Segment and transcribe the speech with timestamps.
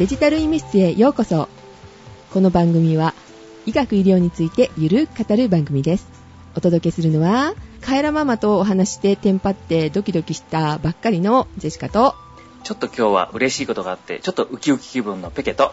[0.00, 1.50] デジタル医務室へようこそ。
[2.32, 3.12] この番組は
[3.66, 6.08] 医学医療についてゆるく語る番組です。
[6.56, 12.14] お届けするのは、カエラママとお話してテンパってドキドキしたばっかりのジェシカと、
[12.64, 15.70] ちょっと今日は嬉しいことがあって、ちょっとウキウキ気分のペケと、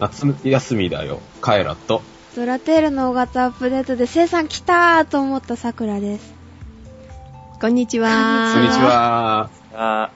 [0.00, 2.00] 夏休みだよ、カエラと。
[2.36, 6.32] ドラテールの大型アップデートで生産来たーと思ったさくらです。
[7.60, 8.54] こんにちは。
[8.54, 8.78] こんにち。
[8.80, 10.10] は。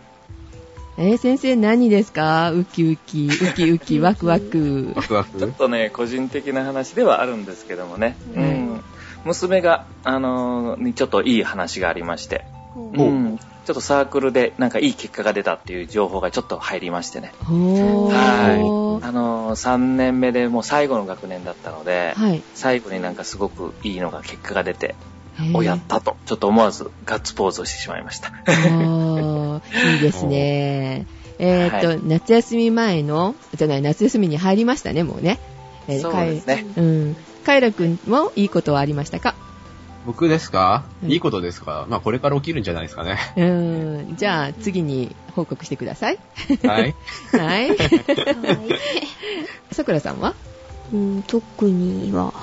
[1.03, 2.53] あえー、先生何ですか？
[2.53, 5.03] ウキウキ、ウキウキ、 ワクワクワ。
[5.03, 8.81] クワーちょっクとね、個人的な話ではあるんですけどもね、うん。
[9.25, 12.45] 娘が、あのちょっといい話がありまして、
[12.77, 13.39] おうん。
[13.65, 17.33] ちょっとサークルでなんかいい結果が出たっていう情報がちょっと入りましてね。
[17.45, 18.13] ほは
[18.55, 18.61] い。
[18.61, 19.07] ー。
[19.07, 22.43] あのー、3年目でもう最後の学年だったので、はい。
[22.55, 24.95] 最後になんかすごくいいのが結果が出て、
[25.39, 28.33] へーお、やったと、ちょっと思わずガッツポーズをしてしまいました。
[29.57, 31.07] いいですね。
[31.39, 35.39] えーっと、はい夏休み前の、じゃない、夏休みに入りましたね、もうね。
[35.89, 36.55] えーそうですね。
[36.75, 37.17] カイうん。
[37.45, 39.35] カイラくんもいいことはありましたか？
[40.07, 40.85] 僕ですか？
[41.03, 41.87] うんいいことですか？
[41.89, 43.19] まあこれから起きるんじゃないですかね。
[43.37, 43.45] う
[44.13, 44.17] ん。
[44.17, 46.19] じゃあ、次に報告してください。
[46.65, 46.95] はい。
[47.33, 47.69] はい。
[47.69, 47.77] はい。
[49.73, 50.35] さくらさんは？
[50.93, 52.35] うん、特には。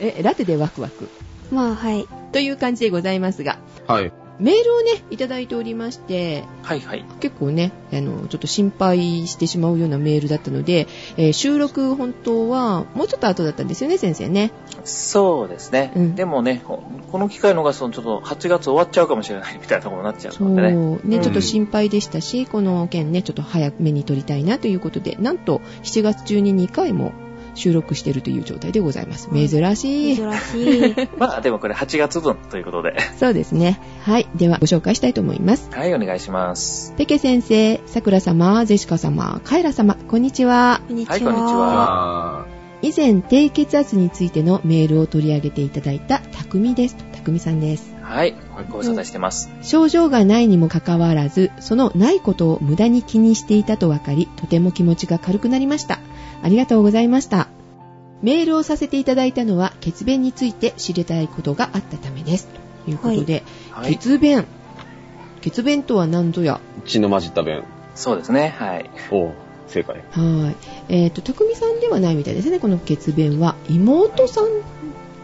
[0.00, 1.08] え、ラテでワクワク。
[1.50, 2.06] まあ、はい。
[2.32, 4.12] という感じでございますが、はい。
[4.40, 7.04] メールをね、いただいておりまして、はいはい。
[7.20, 10.86] 結構ね、あの、ちょっと心配してしまうようなメールだったので、
[11.16, 14.52] えー収録本当はもうちょっと後だったんですよね、先生ね。
[14.84, 15.92] そうですね。
[15.96, 20.74] うんでもね、ここの機会逃すとちょっと8月終わっちゃうかもしれないみたいなところになっちゃそううのでね。
[20.74, 27.12] ね、うんちょっと心配でしたし、この件ね、ちょっと早めに撮りたいなということで、なんと7月中に2回も
[27.54, 29.28] 収録しているという状態でございます。
[29.30, 30.16] 珍しい。
[30.16, 31.08] 珍しい。
[31.18, 32.96] まあでもこれ8月分ということで。
[33.18, 33.80] そうですね。
[34.02, 34.28] はい。
[34.36, 35.68] ではご紹介したいと思います。
[35.72, 36.94] はい、お願いします。
[36.96, 40.80] ペケ先生、さくら様、ゼシカ様、カエラ様、こんにちは。
[40.86, 41.12] こんにちは。
[41.12, 46.96] はいこんにちはあ以前、低血圧についてのメールを取り上げていただいたたくみです。
[47.12, 47.94] たくみさんです。
[48.02, 48.36] はい、
[48.70, 49.50] ご無沙汰してます。
[49.62, 55.98] 症状がないにもかかわらず、そのないことを無駄に気にしていたと分かり、とても気持ちが軽くなりました。
[56.42, 57.48] ありがとうございました。
[58.22, 62.48] メールをさせていただいたのは、血便について知りたいことがあったためです。
[62.84, 63.96] ということで、はい。
[63.96, 64.44] 血便。
[65.40, 66.60] 血便とは何ぞや？
[66.80, 67.62] ー血の混じった弁。
[67.94, 68.54] そうですね。
[68.58, 68.90] はい。
[69.10, 69.34] おう
[69.68, 70.02] 正解。
[70.10, 70.56] はい。
[70.88, 73.54] えっ、と、たくみさんではないみたいですね、この血便は。
[73.68, 74.46] 妹さん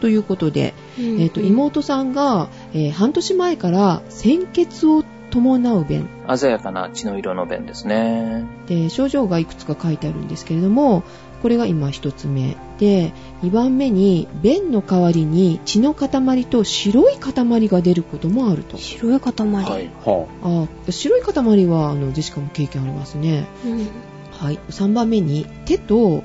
[0.01, 5.05] ということで、うんえっ、と、妹さんが、えー半年前から鮮血を
[5.35, 8.45] 伴う便鮮やかな血の色の弁ですね。
[8.67, 11.03] で症状がいくつか書いてあるんですけれども
[11.43, 13.13] これが今一つ目で
[13.43, 19.33] 2番目に便の代わりに血の塊と白い塊が出ることもあると白い塊。
[19.35, 19.91] はい。
[20.05, 23.89] はあ白い塊はあのジェシカも経験ありますねうん。
[24.31, 26.23] はい3番目に手と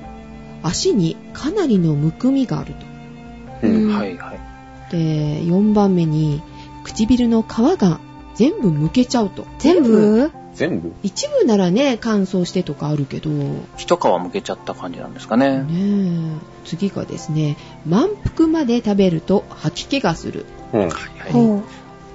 [0.62, 2.86] 足にかなりのむくみがあるとあ。
[3.64, 3.96] ううんん。
[3.96, 4.40] はいはい。
[4.92, 4.98] で
[5.42, 6.44] 4番目に
[6.84, 8.00] 唇の皮が
[8.40, 10.32] 全部むけちゃうと全部？
[10.54, 10.94] 全部？
[11.04, 13.30] 一部ならね乾燥してとかあるけど
[13.76, 15.64] 一皮むけちゃった感じなんですかね。
[15.64, 20.80] ねえ次がですね満腹まで食べると吐き気がするうん。
[20.84, 20.90] はい
[21.34, 21.64] は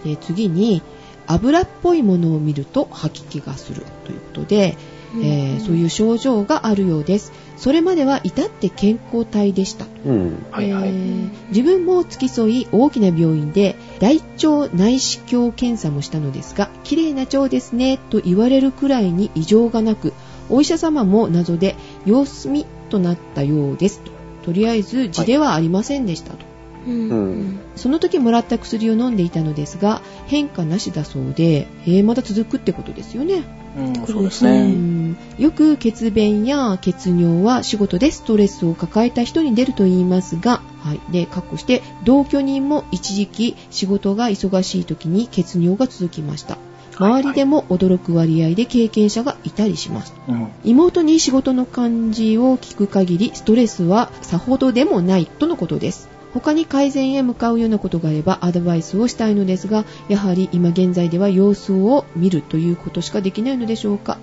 [0.05, 0.09] い。
[0.09, 0.81] で次に
[1.27, 4.79] 油っぽいものを見ると吐き気がするということで、
[5.23, 7.33] えーそういう症状があるようです。
[7.57, 9.87] それまでは至って健康体でした。
[10.05, 10.45] うん。
[10.51, 10.89] はいはい。
[10.89, 20.13] えー自分も付き添い大きな病院で大腸内視鏡検査もしたのですが綺麗な腸ですねと言われるくらいに異常がなく
[20.51, 24.11] お医者様も謎で様子見となったようですと。
[24.45, 26.39] とりあえず痔ではありませんでしたと、
[26.87, 27.09] うん。
[27.09, 33.43] うんその時もらった薬を飲んでいたのですが変化なしだそうで、えーまだ続くってことですよね
[33.77, 34.69] うん、そうですうね。
[34.69, 41.01] んよく血便や血尿は仕事でストレスを抱えた人に出ると言いますが、はい。
[41.13, 46.59] で、括弧して、同居人も一時期仕事が忙しい時に血尿が続きました。
[46.97, 50.15] 周りでも驚く割合で経験者がいたりします。
[50.29, 50.49] うん。
[50.63, 56.14] 妹に仕事の感じを聞く限り、ストレスはさほどでもないとのことです。
[56.35, 64.19] 他に改善へ向かうようなことがあればアドバイスをしたいのですが、やはり今現在では様子を見るということしかできないのでしょうか。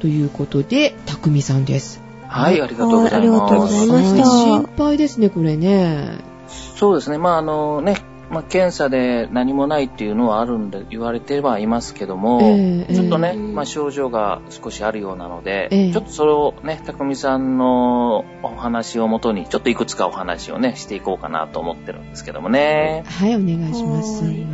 [0.00, 2.02] ということで、たくみさんです。
[2.26, 3.14] はい、ありがとうございます。
[3.14, 6.18] はいありがとうございましたはい心配ですね、これね。
[6.48, 7.18] そうですね。
[7.18, 23.04] まあ、あのね、まあ、検査で何もないっていうのはあるんで言われてはいますけども、ええちょっとね、ええまあ、症状が少しあるようなので、ええちょっとそれをね、たくみさんのお話をもとに、ちょっといくつかお話をね、していこうかなと思ってるんですけどもね。
[23.06, 24.24] はい、お願いします。
[24.24, 24.46] はい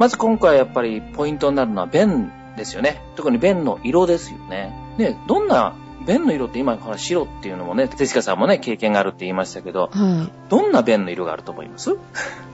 [0.00, 3.02] まず今回やっぱりポイントになるのは便ですよね。
[3.16, 4.72] 特に便の色ですよね。
[4.96, 5.74] ね、どんな
[6.10, 10.50] 便の色って今、ほら、白っていうのもね、手塚さんもね、経験があるって言いましたけど、はい。
[10.50, 11.96] どんな便の色があると思います？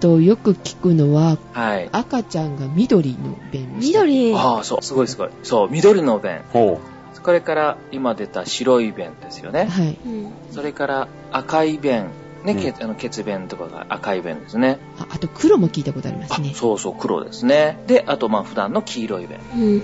[0.00, 1.88] と、よく聞くのは、はい。
[1.90, 4.34] 赤ちゃんが緑の便緑。
[4.34, 5.30] ああ、そう、すごいすごい。
[5.42, 6.40] そう、緑の便。
[6.52, 6.80] ほ
[7.14, 9.64] それから、今出た白い便ですよね。
[9.64, 9.98] はい。
[10.06, 10.32] うん。
[10.52, 12.10] それから、赤い便。
[12.44, 14.78] ね、うん血あの血便とかが赤い便ですね。
[15.00, 16.52] ああと黒も聞いたことありまあすね。
[16.54, 17.82] そうそう、黒ですね。
[17.88, 19.38] で、あと、まあ、普段の黄色い便。
[19.52, 19.62] うん。
[19.64, 19.66] う。
[19.72, 19.80] ん。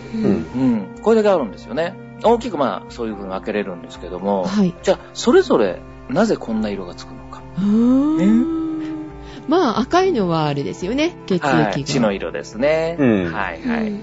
[0.94, 1.02] うん。
[1.02, 1.94] これがあるんですよね。
[2.22, 4.44] 大きく、まあ、そういう風に分けれるんですけども。
[4.44, 4.74] はい。
[4.82, 7.42] じゃあ、それぞれ、なぜこんな色がつくのか。
[7.58, 8.62] うーん
[9.48, 11.16] まあ赤いのはあれですよね。
[11.26, 11.48] 血液が。
[11.50, 11.84] はい。
[11.84, 12.96] 血の色ですね。
[12.98, 13.88] うんはいはい。
[13.88, 14.02] うん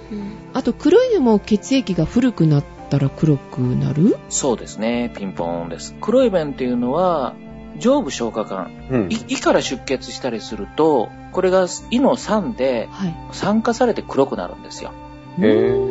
[0.53, 4.17] あと黒いのも血液が古くなったら黒くなる？
[4.29, 5.13] そうですね。
[5.15, 5.95] ピンポーンです。
[6.01, 7.35] 黒い便っていうのは、
[7.77, 9.15] 上部消化管、うんい。
[9.29, 13.15] 胃から出血したりすると、これが胃の酸ではい。
[13.31, 14.91] 酸化されて黒くなるんですよ。
[15.37, 15.88] へーおー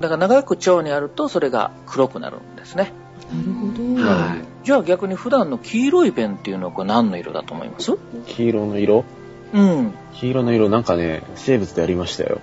[0.00, 2.92] だから長く腸にあると、それが黒くなるんですね。
[3.30, 3.82] なるほど。
[4.02, 4.44] はい。
[4.64, 7.96] じゃあ逆に普段の黄色い便っていうのはこれ何の色だと思います？
[8.26, 9.04] 黄色の色？
[9.52, 9.94] うん。
[10.14, 12.40] 黄色の色なんかね、生物でありましたよ。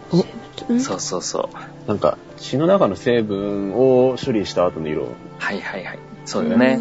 [0.69, 0.79] うん。
[0.79, 1.87] そうそうそう。
[1.87, 5.07] なんか、血の中の成分を処理した後の色。
[5.39, 5.99] はいはいはい。
[6.25, 6.79] そうよね。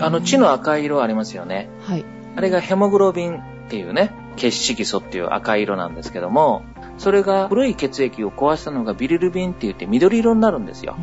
[0.00, 1.68] あの血の赤い色ありますよね。
[1.82, 2.04] はい。
[2.34, 6.62] あれがヘモグロビンっていうね、血色素っていう赤い色なんですけども、
[7.02, 10.96] それが古い血液を壊したのがビリルビンって言って緑色になるんですよ。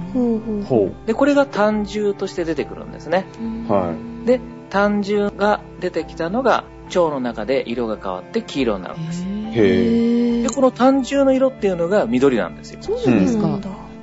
[1.05, 3.25] で、これが単獣として出てくるんですね。
[3.67, 3.93] は
[4.25, 9.25] で、単獣が出てきたのが腸の中で色が変わって黄色になるんです。
[9.27, 12.81] へで、この単獣の色っていうのが緑なんですよ。
[12.81, 13.59] そうなんですか。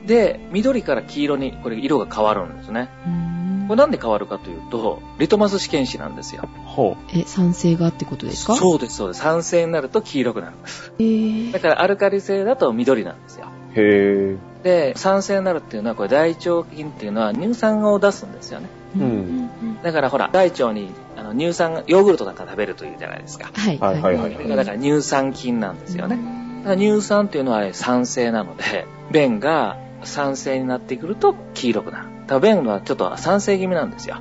[0.06, 2.90] で、緑から黄色にこれ色が変わるんですね。
[3.06, 3.25] うーん
[3.67, 6.43] これなんで変わるかというと、リトマス試験紙なんですよ。
[6.45, 6.69] う。
[6.69, 8.55] ほえ、酸性がってことですか？
[8.55, 8.57] う。
[8.57, 9.21] そうです、そうです。
[9.21, 10.93] 酸性になると黄色くなるんです。
[10.99, 13.47] えーだからアルカリ性だと緑なんですよ。
[13.77, 13.81] う。
[13.81, 14.37] へえ。
[14.63, 18.69] で、酸性になるっていうのは、これ大腸菌っていうのは乳酸を出すんですよね。
[18.97, 19.51] うん。
[19.83, 23.51] だからほら、大腸にあの乳酸が、ヨーグルトなんか食べるというじゃないですか。
[23.53, 23.79] はい。
[23.79, 26.19] はいはいだから乳酸菌なんですよね。
[26.65, 32.09] だから乳酸っていうのは酸性なので、便が酸性になってくると黄色くなる。
[32.26, 34.17] だから便はちょっと酸性気味なんですよ。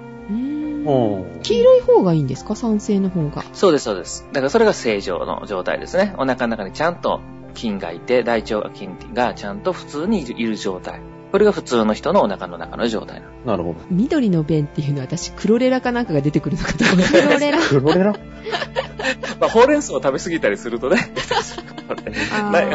[1.42, 2.56] 黄色い方がいいんですか？
[2.56, 3.44] 酸性の方が。
[3.54, 4.28] そうです、そうです。
[4.31, 6.13] だからそれが正常の状態ですね。
[6.18, 7.22] お腹の中にちゃんと
[7.56, 11.02] 菌がいて、大腸菌がちゃんと普通にいるいる状態。
[11.31, 13.34] これが普通の人のお腹の中の状態なの。
[13.46, 13.80] なるほど。
[13.90, 17.60] 緑の便っていうのは私、クロレラかなんかが出てくるのかと思いましたクロレラ。
[17.62, 18.16] クロレラ？
[19.40, 20.98] まあ、ほうれん草を食べ過ぎたりするとね、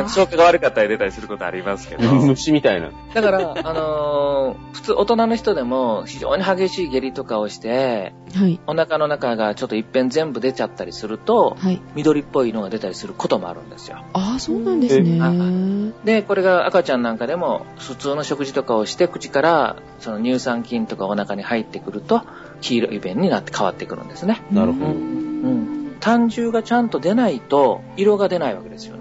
[0.09, 2.09] 消化が悪かったり出たりすることありますけど。
[2.13, 2.91] 虫みたいな。
[3.15, 8.59] だから、あのー普通大人の人でも非常に激しい下痢とかをして、はい。
[8.67, 11.81] お腹の中がちょっと一遍全部出ちゃったりすると、はい。
[11.95, 13.99] 緑っぽいのが出たりすることもあるんですよ。
[14.15, 15.93] ああ、そうなんですね。
[16.05, 22.23] で、これが赤ちゃんなんかでも普通の食事とかをして口からその乳酸菌とかお腹に入ってくると
[22.61, 24.43] 黄色い便になって変わってくるんですね。
[24.51, 24.87] なるほど。
[24.87, 25.80] うん。
[26.01, 29.00] 単汁がちゃんと出ないと色が出ないわけですよね。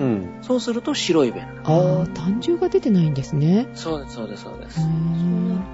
[0.00, 0.04] う。
[0.04, 0.38] ん。
[0.42, 1.44] そうすると白い便。
[1.64, 3.68] ああ、単純が出てないんですね。
[3.74, 4.80] そうです、そうです、そうです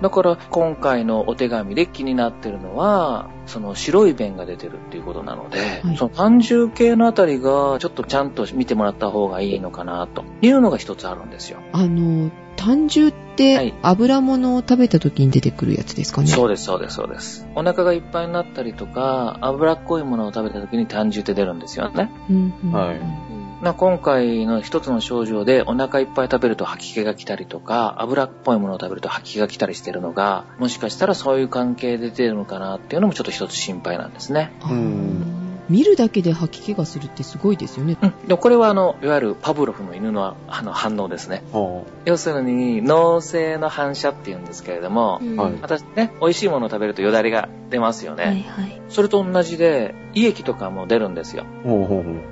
[0.03, 11.61] だから今回のお手紙で気になってるのは、その白い便が出てるっていうことなので、はいその単純系のあたりがちょっとちゃんと見てもらった方がいいのかなというのが一つあるんですよ。
[11.73, 16.29] あの、単純っはてい油物を食べた時に出てくるやつですかね。
[16.29, 17.47] そうです、そうです、そうです。
[17.55, 22.11] お腹がいっぱいになったりとか、脂っこいものを食べた時に単純って出るんですよね。
[22.31, 34.53] うんうんはいな今回の一つの症状でお腹いっぱい食べると吐き気が来たりとか、脂っぽいものを食べると吐き気が来たりしてるのが、もしかしたらそういう関係で出てるのかなっていうのもちょっと一つ心配なんですね。
[34.61, 37.97] あーうん見るだけで吐き気がするってすごいですよね。
[38.29, 38.37] うん。
[38.37, 41.43] これはあの、いわゆるパブロフの犬のあの反応ですね。
[41.53, 45.37] ほ要するに、脳性の反射っていうんですけれども、う。
[45.37, 45.55] はい。
[45.61, 48.25] 私ね、美味しいものを食べるとよだれが出ますよね。
[48.25, 48.83] はいはい。
[48.89, 51.45] それと同じで、胃液とかも出るんですよ。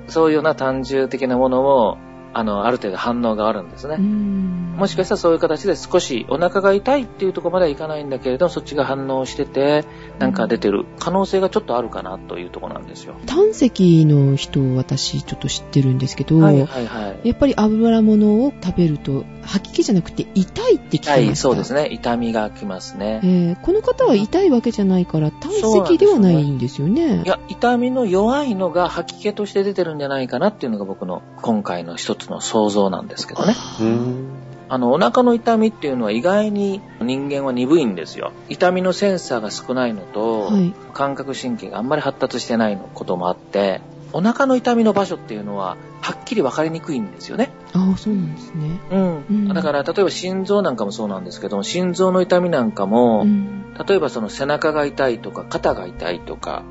[0.07, 1.97] そういうような単純的なものも、
[2.35, 3.95] あの、ある程度反応があるんですね。
[3.97, 9.85] うんもしかしたらそういう形で少しお腹が痛いっていうところまではいかないんだけれども、そっちが反応してて、
[10.19, 13.15] なんか出てる可能性がちょっとあるかなというところなんですよ。
[13.25, 17.27] 胆石の人を私ちょっと知ってるんですけど、はいはいはい。
[17.27, 21.35] やっぱり油物を食べると吐き気じゃなくて痛いって聞きました。
[21.37, 21.87] そうですね。
[21.91, 23.21] 痛みがきますね。
[23.23, 27.23] えーこの方は痛いわけじゃないから胆石ではないんですよね。
[27.25, 33.53] いや、痛みの弱いのが吐き気として出てるんじゃないかなっていうのが僕の今回の一つの想像なんですけどね。
[33.55, 34.29] あーうん。
[34.67, 38.31] あの、お腹の痛みっていうのは意外に人間は鈍いんですよ。
[38.49, 43.81] 痛みのセンサーが少ないのと、はい感覚神経があんまり発達してないのこともあって、
[44.13, 47.51] お腹の痛みの場所っていうのは、はっきり分かりにくいんですよね。
[47.73, 48.79] ああ、そうなんですね。
[48.89, 49.25] うん。
[49.29, 53.73] うんだから、例えば心臓なんかもそうなんですけども、心臓の痛みなんかも、うん。
[53.85, 56.63] 例えばその背中が痛いとか、肩が痛いとか、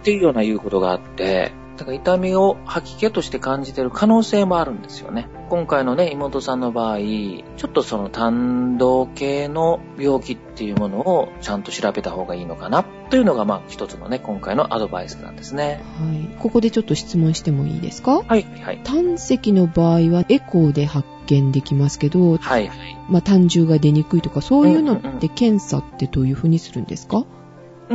[0.00, 5.26] っていうような言うことがあって、だから痛みを吐き気として感じている可能性もあるんですよね。
[5.50, 15.82] 今回のね、妹さんの場合、ちょっとその胆道系の病気っていうものをちゃんと調べた方がいいのかなというのが、まあ一つのね、今回のアドバイスなんですね。
[15.98, 16.38] はい。
[16.38, 18.22] ここでちょっと質問してもいいですか？
[18.22, 18.80] はい、はい。
[18.84, 22.96] 胆石の場合はエコーで発見できますけど、はい、はい。
[23.10, 27.26] まあ、胆汁が出にくいとか、そういうのうんうんうんって検査ってどういうふうにするんですか、うん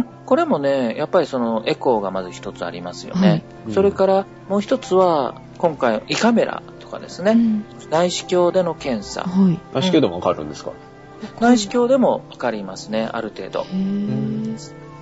[0.03, 3.29] これもね、やっぱりそのエコーがまず一つありますよね。
[3.29, 3.73] はいうん。
[3.73, 7.65] それからもう一つは、今回胃カメラとかですね、うん。
[7.89, 9.23] 内視鏡での検査。
[9.23, 9.59] はい。
[9.73, 9.79] あ。
[9.79, 10.71] 足けどもわかるんですか？
[11.39, 13.65] 内視鏡でもわかりますね、ある程度。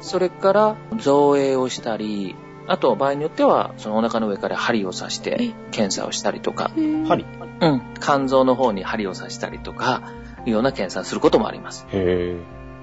[0.02, 2.36] それから造影をしたり、
[2.68, 6.72] あと場合によっては、そのお腹の上から針を刺して検査をしたりとか、
[7.08, 7.25] 針？
[7.62, 10.02] うん、肝臓の方に針を刺したりとか、
[10.46, 11.86] いうような検査をすることもあります。
[11.92, 12.38] へ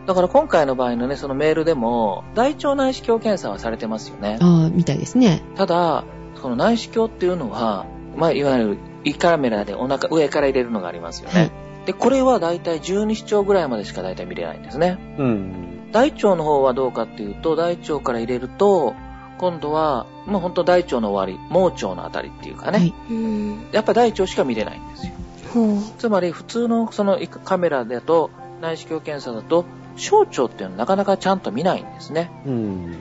[0.06, 4.38] だから今回の場合のね、そのメールでも、大腸内視鏡検査はされてますよね。
[4.40, 5.42] ああ、みたいですね。
[5.54, 6.04] ただ、
[6.40, 11.40] その内視鏡っていうのは、まあ、いわゆる胃カメラでお腹、上から入れるのがありますよね。
[11.40, 11.50] はい
[11.87, 14.99] で、これはだいたい12指腸ぐらいまでしかだいたい見れないんですね。
[15.18, 15.23] え。
[15.23, 15.90] うん。
[15.90, 18.94] 大腸の方はどうかっていうと、大腸から入れると、
[19.38, 22.94] 今度は、もう本当大腸の終わり、盲腸のあたりっていうかね、はい。
[23.11, 23.66] うん。
[23.73, 25.12] やっぱ大腸しか見れないんですよ。
[25.52, 25.78] ほう。
[25.99, 28.30] つまり普通のその胃カメラだと、
[28.61, 29.64] 内視鏡検査だと、
[29.96, 32.30] 小腸っていうのはなかなかちゃんと見ないんですね。
[32.46, 32.96] うん。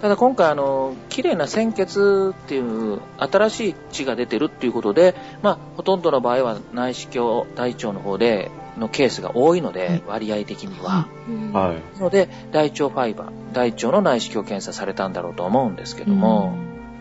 [0.00, 11.06] ただ今回あの、綺麗な鮮血っていう新しい血が出てるっていうことで、まあ、ほとんどの場合は内視鏡、大腸の方でのケースが多いので、割合的には。
[11.28, 11.76] うんはい。
[11.98, 16.54] なので、大腸ファイバー、大腸の内視鏡検査されたんだろうと思うんですけども、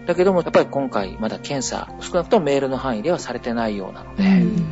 [0.06, 4.26] だけども、やっぱり今回まだ検査、少なくともメールの範囲ではされてないようなので、う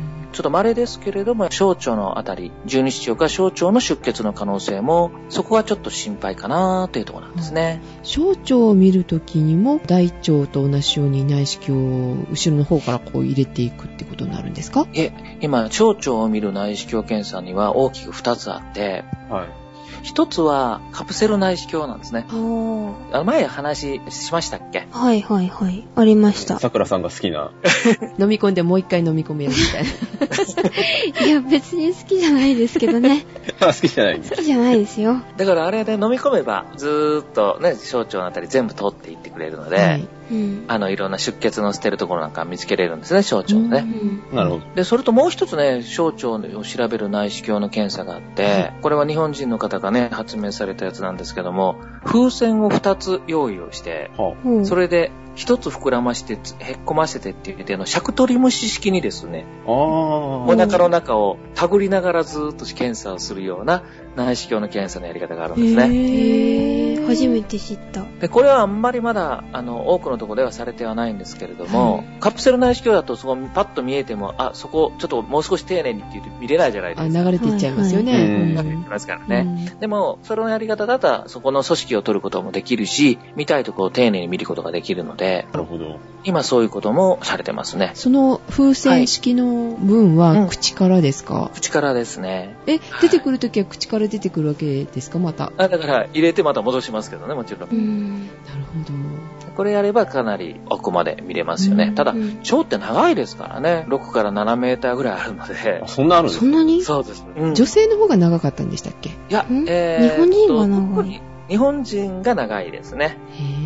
[0.04, 0.07] ん
[0.38, 7.82] ちょっと稀ですけれども、小腸のあたり、十二指腸か小腸の出血の可能性も、そこがちょっと心配かなというところなんですね。
[8.04, 14.86] 小腸を見るときにも大腸と同じように内視鏡を後ろの方からこう入れていくってことになるんですか？
[14.92, 19.67] いえ、今、小腸を見る内視鏡検査には大きく2つあって、はい。
[20.02, 22.26] 一つはカプセル内視鏡なんですね。
[22.30, 24.86] あの前話しましたっけ？
[24.90, 25.84] はいはいはい。
[25.96, 26.58] ありました。
[26.58, 27.50] さくらさんが好きな。
[28.18, 29.88] 飲み込んでもう一回飲み込めるみたいな。
[31.26, 33.24] いや、別に好きじゃないですけどね。
[33.60, 35.16] 好きじゃない好きじゃないですよ。
[35.36, 40.08] だからあれで飲み込めば、ずーっとね、小腸のあたり全部通っていってくれるので、はい。
[40.30, 40.64] うん。
[40.68, 43.86] あの、いろんな出血の捨てるところなんか見つけれるんですね、小腸のね。
[44.30, 44.62] うんなるほど。
[44.74, 54.66] で、それともう一つね、小腸を調べる内視鏡の検査があって、これは日本人の方がね、発明されたやつなんですけども、風船を二つ用意をして、はほう。
[54.66, 63.84] それで一つ膨らまして、つへっこませてって言って、あの、尺取り虫式にですね、お腹の中を手繰りながらずーっと検査をするような
[64.16, 65.84] 内視鏡の検査のやり方があるんですね。
[65.84, 68.04] へー初めて知った。
[68.20, 77.22] で、これはあんまりまだ、あの、多くのところではされてはないんですけれども、カプセル内視鏡だとそこパッと見えても、あ、そこ、ちょっともう少し丁寧にって言って見れないじゃないあ、ですか。
[77.22, 78.12] 流れていっちゃいますよね。
[78.12, 79.70] はいはいうん流れていきますからね。
[79.72, 85.98] うんでも、それのやり方だったら、そこの組織を取ることもできるし、見たいところを丁寧に見ることができるので、なるほど。
[86.24, 87.92] 今そういうこともされてますね。
[87.94, 92.56] その風船式の分はいうんは口からですか、口からですね。
[92.66, 95.18] え、出てくるときは口から出てくるわけですか？
[95.18, 95.52] また。
[95.56, 97.70] あだから、入れてまた戻しますけどね、もちろん。
[97.70, 98.26] うん。
[98.26, 99.54] なるほど。
[99.56, 101.84] これやればかなり奥まで見れますよね。
[101.88, 103.86] うんただ、うん腸って長いですからね。
[103.88, 105.88] 6から7メーターぐらいあるので あ、。
[105.88, 106.82] そんなあるんですそんなに？
[106.82, 107.24] そうです。
[107.36, 109.10] うん女性の方が長かったんでしたっけ？
[109.10, 109.64] いや、ん？
[109.68, 113.16] えー日本人が長い日本人が長いですね。
[113.32, 113.57] へぇ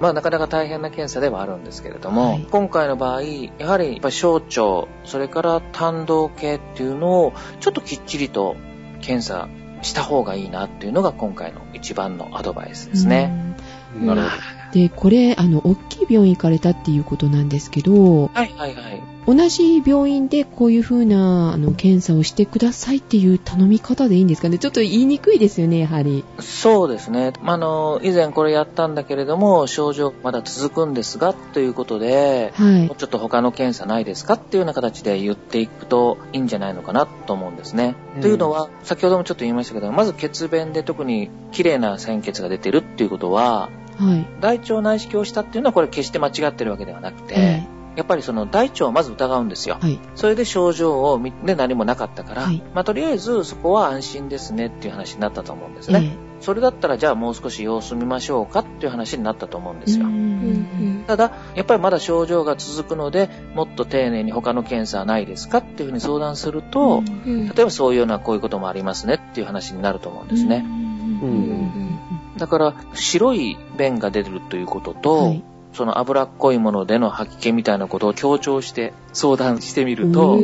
[0.00, 8.56] まあなかなか大変な検査ではあるんですけれども、はい今回の場合、やはりやっぱり小腸、それから胆道系っていうのをちょっときっちりと
[9.00, 9.48] 検査
[9.82, 13.54] した方がいいなっていうのが今回の一番のアドバイスですね。。
[13.98, 14.32] なるほど。
[14.76, 19.02] で、これ、あの、大きい病院行かれたっていうことなんですけど、はいはいはい。
[19.26, 24.58] 同じ病院でこういう風な、あの、検査をしてくださいっていう頼み方でいいんですかね？
[24.58, 26.24] ちょっと言いにくいですよね、やはり。
[26.40, 27.32] そうですね。
[27.42, 32.96] まああの、以前これやったんだけれども、症状まだ続くんですが、ということで、はいもう。
[32.96, 37.94] ちょっと他の検査ないですかっていうような形で言っていくといいんじゃないのかなと思うんですね。
[38.16, 44.26] うんというのは、先ほどもちょっと言いましたけど、まず血便で特に綺麗な鮮血が出てるっていうことは、はい。
[44.40, 49.78] 大腸内視鏡をしたっていうのはこれ決して間違ってるわけではなくて、えやっぱりその大腸をまず疑うんですよ。
[49.80, 49.98] はい。
[50.14, 56.16] それで症状を見て何もなかったから、はいまあとりあえずそこは安心ですねっていう話になったと思うんですね。
[56.22, 60.06] えそれだったらじゃあもう少し様子見ましょうかっていう話になったと思うんですよ。
[61.06, 70.64] ただ、やっぱりまだ症状が続くので、もっと丁寧に他の検査はないですかっていうふうに相談すると、うん例えばそういうようなこういうこともありますねっていう話になると思うんですね。
[70.66, 71.55] うん
[72.36, 75.42] だから、白い便が出るということと、はい。
[75.72, 80.38] その脂っこいものでの吐き気みたいなことを強調して相談してみると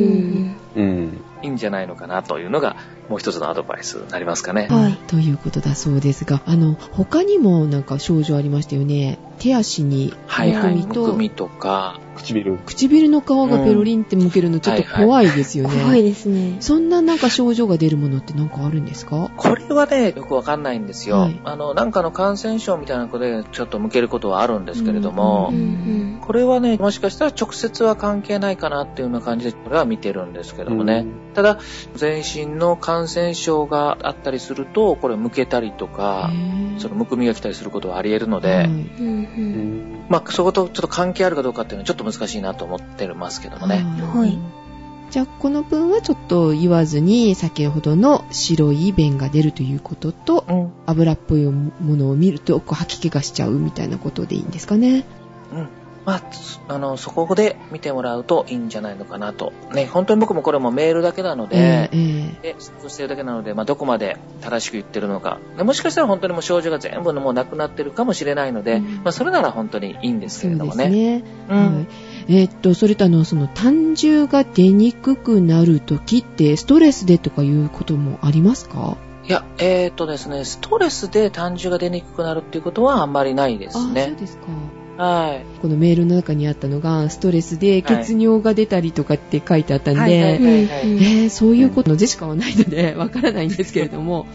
[0.75, 1.21] ううんんうん。
[1.43, 2.77] いいんじゃないのかなというのが
[3.09, 4.67] もう一つのアドバイスになりますかね。
[4.69, 9.19] はいということだそうですが、あの、他にもなんか症状ありましたよね。
[9.39, 10.75] 手足にはいはい。
[10.75, 12.57] むくみと、むくみとか、唇。
[12.65, 15.81] 唇の皮がペロリンってむけるのちょっと怖いですよね。
[15.81, 16.57] 怖いですね。
[16.61, 19.31] そんななんか症状が出るものってなんかあるんですか？
[19.35, 21.17] これはね、よくわかんないんですよ。
[21.17, 31.05] はいあの、なんかの感染症みたいなことでちょっと向けることはあるんですけれども、うんうんこれはね、もしかしたら直接は関係ないかなっていうような感じで、これは見てるんですけどもね。
[31.33, 31.59] ただ、
[31.95, 36.31] 全身の感染症があったりすると、これ向けたりとか、
[36.77, 38.69] そのむくみが来たりすることはあり得るので。
[40.09, 43.83] まあ、そことちょっと関係あるかどうかっていうのはちょっと難しいなと思ってますけどもね。
[44.13, 44.37] はい
[45.13, 50.71] じゃあこの分はちょっと言わずに先ほどの白い便が出るということとうん。
[50.87, 55.05] 油っぽいものを見るとこう吐き気がしちゃうみたいなことでいいんですかね。
[55.53, 55.67] うん。
[56.05, 59.53] まあ、つあの、そこで見てもらうといいんじゃないのかなと。
[59.73, 65.39] ね、本当に僕もこれもメールだけなので、ええで、そうしてるだけなので、まあ、どこまで正しく言ってるのか。
[65.57, 71.19] でもしかしたら本当にもう症状が全部のもうなくなってるかもしれないので、うんまあ、それなら本当にいいんですけそうですれどもね。
[71.19, 71.23] ね。
[71.49, 71.87] うんはい、
[72.27, 78.97] えーっと、それとあの、その胆汁が出にくくなるときって、ストレスでとかいうこともありますか？
[79.25, 84.13] いや、えー、っとですね、ストレスで胆汁が出にくくなるっていうことはあんまりないですあそうね。
[84.19, 84.47] ですか。
[84.97, 85.45] はい。
[85.61, 94.25] このメールの中にあったのが、ストレスで血尿が出たりとかって書いてあったんで、そういうことのジェシカはないので わからないんですけれども、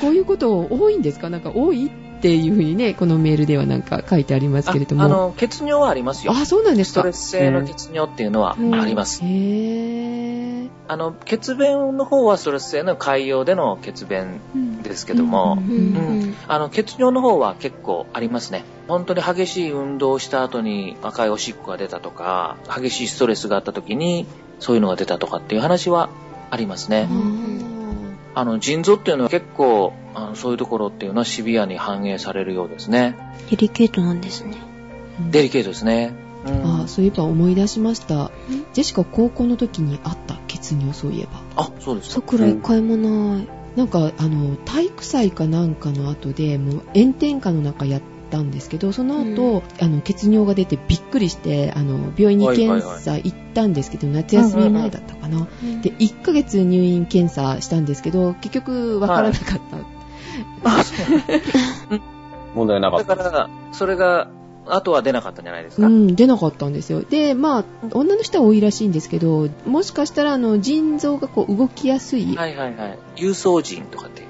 [0.00, 1.28] こういうこと多いんですか？
[1.30, 1.90] なんか多いっ
[2.22, 5.02] ていうふうにね、このメールではなんか書いてありますけれども。
[5.02, 6.32] ああの、血尿はありますよ。
[6.32, 7.00] あそうなんですか？
[7.00, 9.22] ストレス性の血尿っていうのはあります。
[9.24, 10.68] へー。
[10.88, 14.40] あの、血便の方はストレス性の海洋での血便
[14.88, 18.64] ですけども、うんうんうんあの、血尿の方は結構ありますね。
[18.88, 24.26] 本当に激しい運動をした後に赤いおしっこが出たとか、激しいストレスがあった時に
[24.58, 26.10] そういうのが出たとかっていう話は
[26.50, 27.08] ありますね。
[28.34, 33.16] あの、腎臓っていうのは結構、あのそういうところっていうのはシビアに反映されるようですね。
[33.50, 34.56] デリケートなんですね。
[35.30, 36.14] デリケートですね。
[36.46, 38.30] うんあそういえば思い出しました。
[38.72, 41.42] ジェシカ高校の時にあった血尿そういえば。
[41.56, 42.14] あ、そうですか。
[42.14, 43.59] 桜一回もない。
[43.76, 55.48] なんかあの体育祭かなんかの後でもう炎天下の中やったんですけどその後、あの血尿が出てびっくりしてあの病院に検査行ったんですけど、夏休み前だったかな、
[55.82, 59.60] で1ヶ月入院検査したんですけど結局わからなかっ
[60.62, 60.94] た、あ、そ
[61.94, 62.00] う
[62.54, 63.16] 問題なかった。
[63.16, 64.28] だから、それが、
[64.66, 65.86] あとは出なかったんじゃないですか？
[65.86, 67.02] うん、出なかったんですよ。
[67.02, 72.36] で、まあ、女の人は多いらしいんですけど、もしかしたら、あの、腎臓がこう動きやすい。
[72.36, 72.98] はいはいはい。
[73.16, 74.22] 郵送腎とかって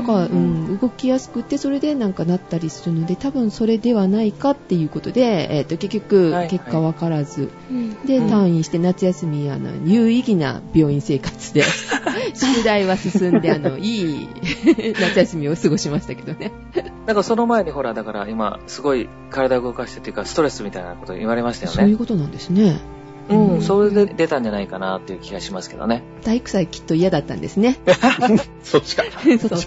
[0.00, 0.06] いう。
[0.06, 11.62] なんか、うん、動きやすくて、それでなんかなったりするので、多分それではないかっていうことで、えっ、と、結局はい、結果わからず、うんで、うん退院して夏休み、あの、有意義な病院生活で、
[12.34, 14.28] 宿題は進んで、あの、いい
[15.00, 16.52] 夏休みを過ごしましたけどね。
[17.06, 21.76] なんかその前にほら、だから今、すごい体を動かしてっていうか、ストレスみたいなこと言われましたよね。
[21.76, 22.78] そういうことなんですね。
[23.28, 26.02] うん、それで出たんじゃないかなっていう気がしますけどね。
[26.24, 27.76] 体育祭きっと嫌だったんですね。
[28.62, 29.02] そっちか。
[29.24, 29.60] そうそうそう。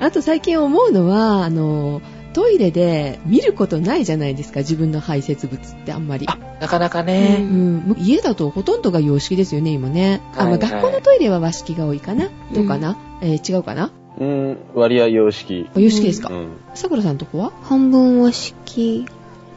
[0.00, 2.02] あと最近思うのは、あの、
[2.34, 6.26] トイレで見ることないじゃないですか、自分の排泄物ってあんまり。
[6.28, 7.38] あ、なかなかうね。
[7.38, 10.20] ん、家だとほとんどが洋式ですよね、今ね。
[10.34, 12.28] あまあはいはい学校のトイレは和式が多いかな？
[12.52, 13.90] どうかな、えー違うかな？
[14.18, 15.66] うん、割合様式。
[15.76, 16.28] 洋式ですか？
[16.30, 16.48] うん。
[16.74, 17.52] さくらさんのとこは？
[17.62, 19.06] 半分は式。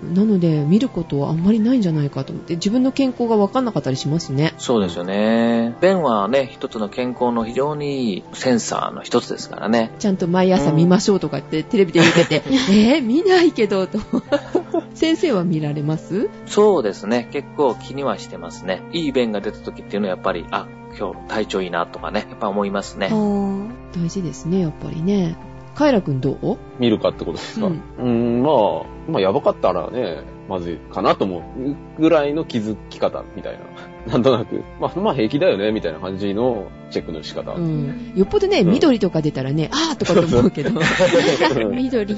[0.04, 4.54] なので、見ることはあんまりないんじゃないかと思って、自分の健康が分かんなかったりしますね。
[4.58, 5.76] そうですよね。
[5.82, 9.92] 便はね、一つの健康の非常にいいセンサーの一つですからね。
[10.00, 14.00] ちゃんと毎朝見ましょうとかってテレビで見てて、 えー、見ないけど、と。
[14.94, 16.30] 先生は見られます？
[16.46, 17.28] そうですね。
[17.32, 18.82] 結構気にはしてますね。
[18.94, 23.10] いい便が出た時っていうのはやっぱり、あ、今日体調いいなとかね、やっぱ思いますね。
[23.12, 23.16] あ
[23.96, 25.36] 大事ですね、やっぱりね。
[25.76, 26.58] カイラくんどう？
[26.80, 27.68] 見るかってことですか？
[27.68, 28.54] ううんん、まあ、
[29.12, 33.60] まあ、やばかったらね、まずいかなと思うぐらいの気づき方みたいな。
[34.14, 37.52] なんとなく、まあ、まあ平気だよね、みたいな感じのチェックの仕方。
[37.54, 38.14] うん。
[38.16, 40.72] よっぽどね、うん緑とか出たらね、 あーとかと思うけど。
[40.80, 42.16] うん緑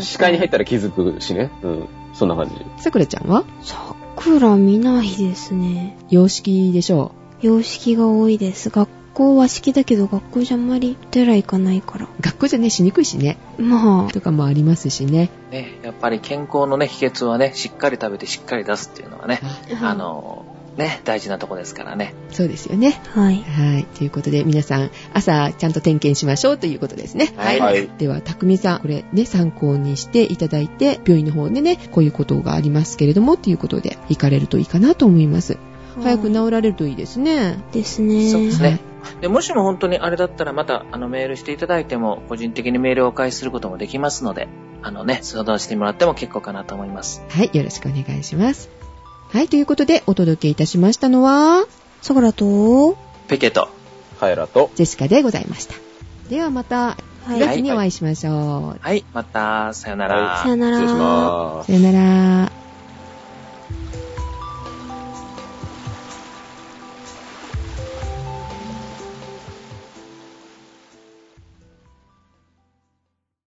[0.00, 1.50] 視界に入ったら気づくしね。
[1.62, 1.84] うん。
[2.14, 2.52] そんな感じ。
[2.82, 3.44] さくらちゃんは？
[3.62, 5.96] さ桜見ないですね。
[6.10, 8.68] 洋式でしょ洋式が多いです。
[8.70, 12.04] 学校は式だけど学校じゃあんまりお寺行かないから。
[12.04, 12.08] う。
[12.20, 13.36] 学校じゃね、しにくいしね。
[13.58, 15.30] まあ、とかもありますしね。
[15.50, 19.40] ね、やっぱり健康のね、秘訣はね、しっかり食べてしっかり出すっていうのはね、
[19.82, 22.14] あの、ね、大事なとこですからね。
[22.30, 23.00] そうですよね。
[23.08, 23.42] はい。
[23.42, 23.84] はい。
[23.84, 27.32] ということで、皆さん、朝ちゃんと点検しましょうということですね。
[27.36, 27.88] はいはい。
[27.98, 35.58] では、たくみさん、これね、参考にしていただいて、病院の方でね、こういうことがありますけれども、ということで、行かれるといいかなと思います。
[36.00, 37.58] 早く治られるといいですね。
[37.72, 38.30] ですね。
[38.30, 38.87] そうですね。
[39.20, 44.48] で、もしも本当にあれだったらまた、あの、メールしていただいても、個人的にメールをお返しすることもできますので、
[44.82, 47.22] あのね、相談してもらっても結構かなと思います。
[47.28, 48.70] はい、よろしくお願いします。
[49.30, 51.66] はい、ということで、お届けいたしましたのは、
[52.02, 52.96] 桜と、
[53.28, 53.68] ペケと、
[54.20, 55.74] カエラと、ジェシカでございました。
[56.28, 58.78] ではまた、はい9月にお会いしましょう。
[58.80, 60.16] はい、また、さよなら。
[60.16, 60.76] はいさよなら。
[60.78, 61.66] 失礼します。
[61.66, 62.67] さよなら。